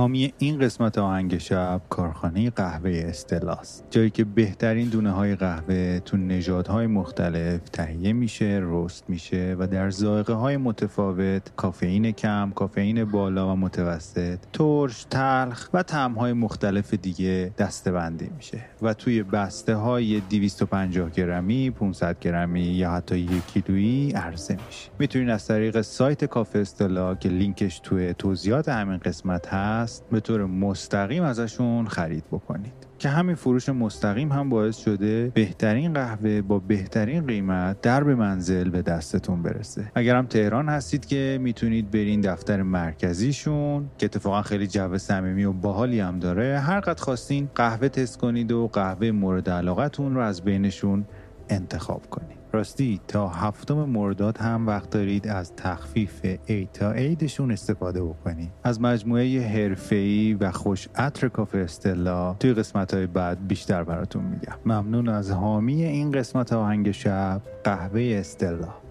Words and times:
حامی 0.00 0.32
این 0.38 0.58
قسمت 0.58 0.98
آهنگ 0.98 1.38
شب 1.38 1.80
کارخانه 1.88 2.50
قهوه 2.50 3.04
استلاس. 3.04 3.82
جایی 3.90 4.10
که 4.10 4.24
بهترین 4.24 4.88
دونه 4.88 5.10
های 5.10 5.36
قهوه 5.36 6.00
تو 6.00 6.16
نژادهای 6.16 6.86
مختلف 6.86 7.60
تهیه 7.68 8.12
میشه 8.12 8.60
رست 8.62 9.04
میشه 9.10 9.56
و 9.58 9.66
در 9.66 9.90
ذائقه 9.90 10.32
های 10.32 10.56
متفاوت 10.56 11.56
کافئین 11.56 12.12
کم 12.12 12.52
کافئین 12.54 13.04
بالا 13.04 13.52
و 13.52 13.56
متوسط 13.56 14.38
ترش 14.52 15.04
تلخ 15.10 15.68
و 15.74 15.82
طعم 15.82 16.12
های 16.12 16.32
مختلف 16.32 16.94
دیگه 16.94 17.52
دستبندی 17.58 18.30
میشه. 18.36 18.64
و 18.82 18.94
توی 18.94 19.22
بسته 19.22 19.74
های 19.74 20.20
250 20.20 21.10
گرمی 21.10 21.70
500 21.70 22.18
گرمی 22.18 22.64
یا 22.64 22.90
حتی 22.90 23.18
یک 23.18 23.46
کیلویی 23.46 24.12
عرضه 24.12 24.58
میشه. 24.66 24.90
می‌تونین 24.98 25.30
از 25.30 25.46
طریق 25.46 25.80
سایت 25.80 26.24
کافه 26.24 26.58
استلا 26.58 27.14
که 27.14 27.28
لینکش 27.28 27.78
توی 27.78 28.14
توضیحات 28.14 28.68
همین 28.68 28.98
قسمت 28.98 29.48
هست 29.48 29.89
به 30.10 30.20
طور 30.20 30.44
مستقیم 30.44 31.22
ازشون 31.22 31.86
خرید 31.86 32.24
بکنید. 32.32 32.72
که 32.98 33.08
همین 33.08 33.34
فروش 33.34 33.68
مستقیم 33.68 34.32
هم 34.32 34.48
باعث 34.48 34.76
شده 34.76 35.30
بهترین 35.34 35.92
قهوه 35.92 36.42
با 36.42 36.58
بهترین 36.58 37.26
قیمت 37.26 37.80
در 37.80 38.04
به 38.04 38.14
منزل 38.14 38.70
به 38.70 38.82
دستتون 38.82 39.42
برسه. 39.42 39.92
اگر 39.94 40.16
هم 40.16 40.26
تهران 40.26 40.68
هستید 40.68 41.06
که 41.06 41.38
می‌تونید 41.40 41.90
برین 41.90 42.20
دفتر 42.20 42.62
مرکزیشون 42.62 43.90
که 43.98 44.06
اتفاقا 44.06 44.42
خیلی 44.42 44.66
جو 44.66 44.98
صمیمی 44.98 45.44
و 45.44 45.52
باحالی 45.52 46.00
هم 46.00 46.18
داره 46.18 46.58
هر 46.58 46.80
قد 46.80 47.00
خواستین 47.00 47.48
قهوه 47.54 47.88
تست 47.88 48.18
کنید 48.18 48.52
و 48.52 48.68
قهوه 48.68 49.10
مورد 49.10 49.50
علاقتون 49.50 50.14
رو 50.14 50.20
از 50.20 50.42
بینشون 50.42 51.04
انتخاب 51.48 52.10
کنید. 52.10 52.39
راستی 52.52 53.00
تا 53.08 53.28
هفتم 53.28 53.74
مرداد 53.74 54.38
هم 54.38 54.66
وقت 54.66 54.90
دارید 54.90 55.28
از 55.28 55.52
تخفیف 55.56 56.26
ای 56.46 56.68
تا 56.72 56.92
عیدشون 56.92 57.50
استفاده 57.50 58.02
بکنید. 58.02 58.50
از 58.64 58.80
مجموعه 58.80 59.40
حرفه‌ای 59.42 60.34
و 60.34 60.50
خوش 60.50 60.88
عطر 60.94 61.28
کافه 61.28 61.58
استلا 61.58 62.34
توی 62.34 62.52
قسمت 62.54 62.94
های 62.94 63.06
بعد 63.06 63.48
بیشتر 63.48 63.84
براتون 63.84 64.24
میگم. 64.24 64.56
ممنون 64.66 65.08
از 65.08 65.30
حامی 65.30 65.84
این 65.84 66.10
قسمت 66.10 66.52
آهنگ 66.52 66.90
شب 66.90 67.40
قهوه 67.64 68.16
استلا. 68.20 68.89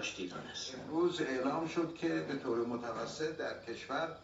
ولی 0.00 0.08
بهداشتی 0.08 0.28
دانست 0.28 0.74
امروز 0.74 1.20
اعلام 1.20 1.68
شد 1.68 1.94
که 2.00 2.08
به 2.08 2.36
طور 2.36 2.66
متوسط 2.66 3.36
در 3.36 3.64
کشور 3.64 4.16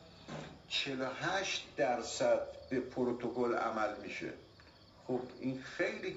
48 0.69 1.67
درصد 1.77 2.41
به 2.71 2.81
پروتکل 2.81 3.55
عمل 3.55 4.01
میشه. 4.03 4.33
خب 5.07 5.21
این 5.41 5.63
خیلی 5.63 6.17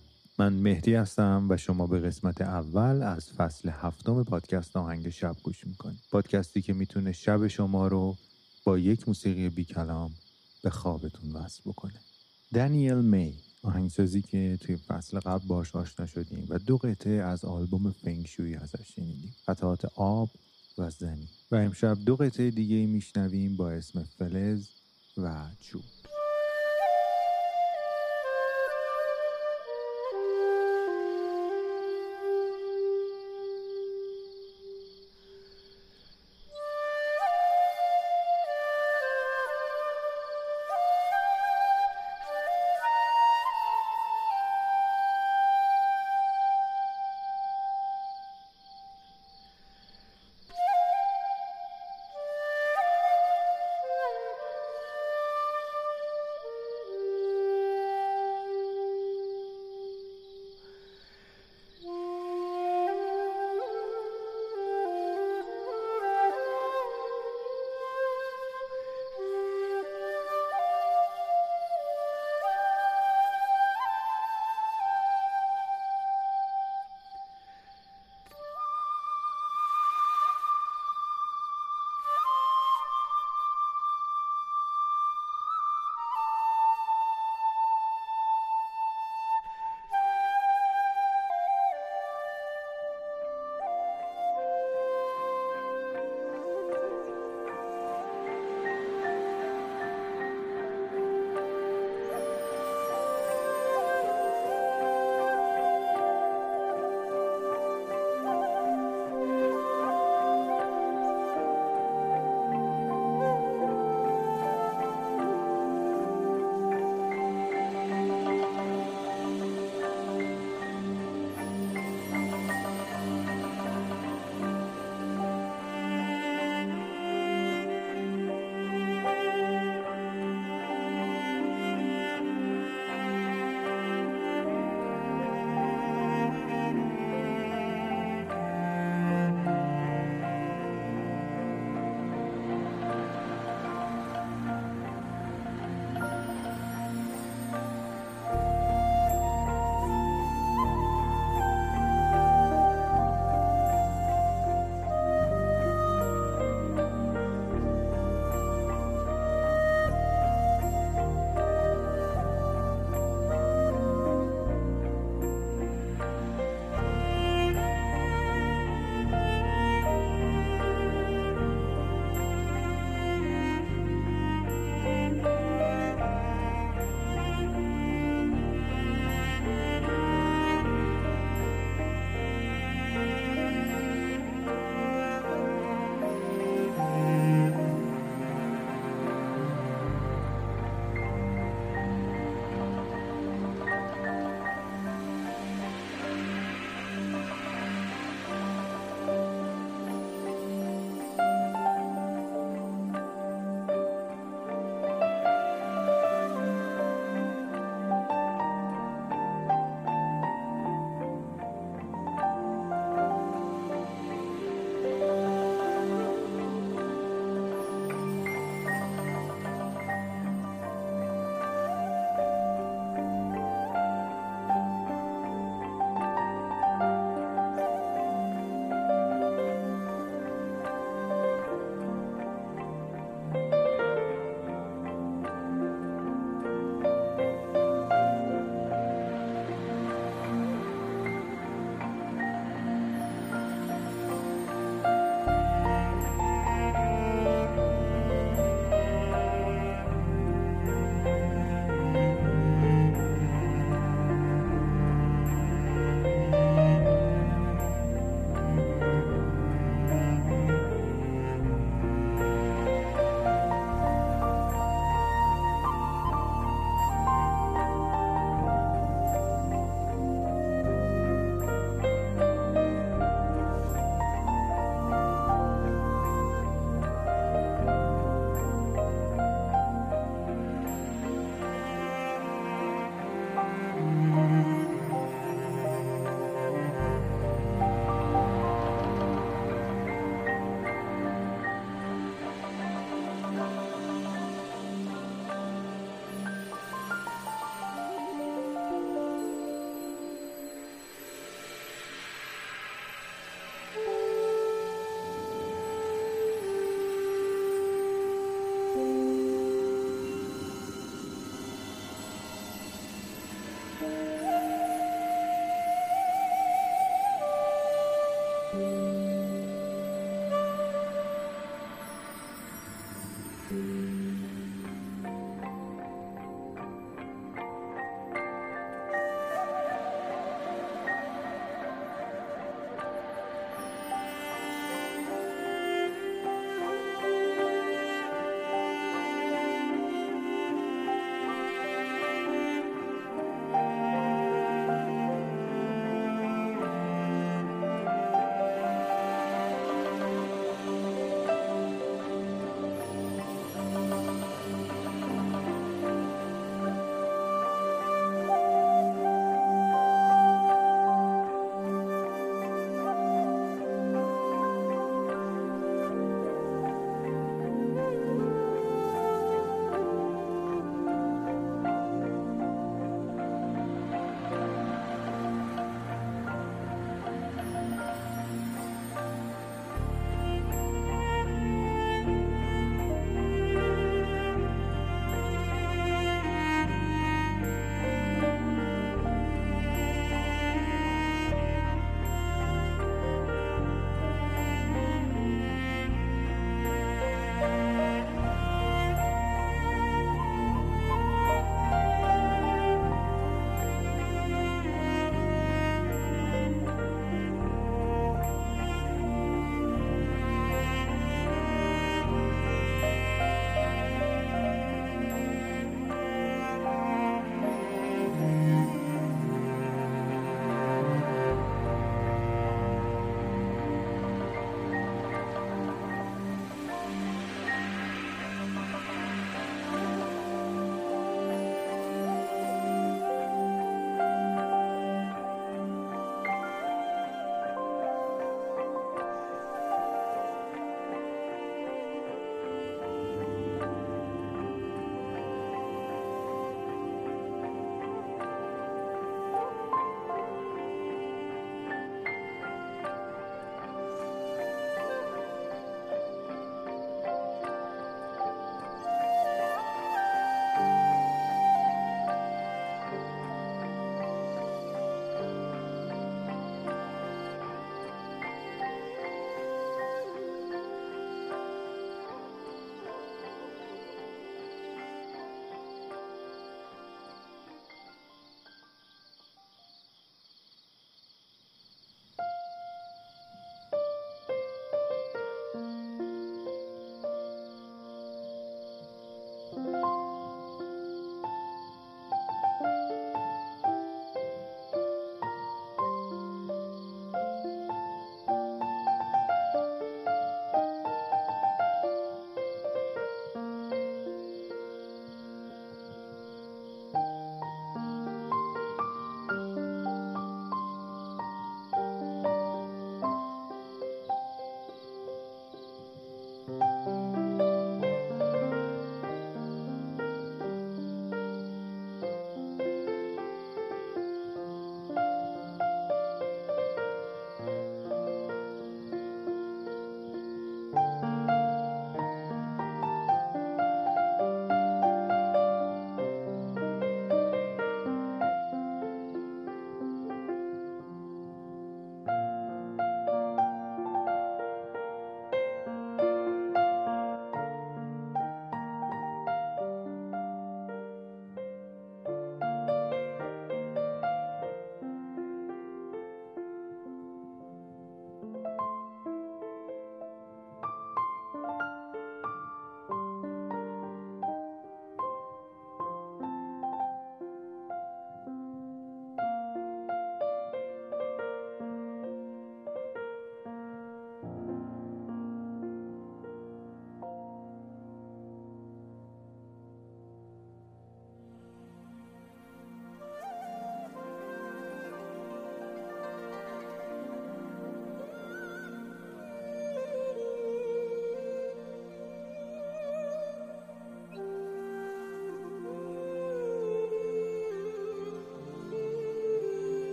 من 0.41 0.53
مهدی 0.53 0.93
هستم 0.93 1.47
و 1.49 1.57
شما 1.57 1.87
به 1.87 1.99
قسمت 1.99 2.41
اول 2.41 3.03
از 3.03 3.29
فصل 3.29 3.69
هفتم 3.69 4.23
پادکست 4.23 4.77
آهنگ 4.77 5.09
شب 5.09 5.35
گوش 5.43 5.67
می‌کنید. 5.67 5.99
پادکستی 6.11 6.61
که 6.61 6.73
می‌تونه 6.73 7.11
شب 7.11 7.47
شما 7.47 7.87
رو 7.87 8.17
با 8.63 8.77
یک 8.77 9.07
موسیقی 9.07 9.49
بی 9.49 9.65
کلام 9.65 10.11
به 10.63 10.69
خوابتون 10.69 11.31
وصل 11.31 11.61
بکنه. 11.65 11.99
دانیل 12.53 12.95
می 12.95 13.33
آهنگسازی 13.63 14.21
که 14.21 14.57
توی 14.61 14.75
فصل 14.75 15.19
قبل 15.19 15.47
باش 15.47 15.75
آشنا 15.75 16.05
شدیم 16.05 16.47
و 16.49 16.59
دو 16.59 16.77
قطعه 16.77 17.13
از 17.13 17.45
آلبوم 17.45 17.91
فنگشوی 17.91 18.55
ازش 18.55 18.95
شنیدیم. 18.95 19.35
قطعات 19.47 19.85
آب 19.95 20.29
و 20.77 20.89
زنی 20.89 21.27
و 21.51 21.55
امشب 21.55 21.97
دو 22.05 22.15
قطعه 22.15 22.51
دیگه 22.51 22.85
میشنویم 22.85 23.57
با 23.57 23.71
اسم 23.71 24.03
فلز 24.03 24.67
و 25.17 25.45
چوب. 25.59 26.00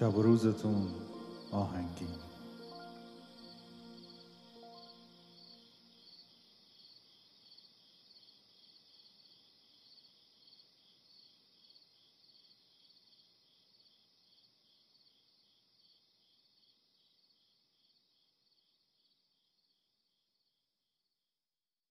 شب 0.00 0.16
و 0.16 0.22
روزتون 0.22 0.88
آهنگین 1.52 2.27